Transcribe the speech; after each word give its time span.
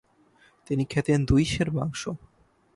তিনি 0.67 0.83
খেতেন 0.85 1.19
দুই 1.25 1.43
সের 1.45 1.69
মাংস। 1.71 2.01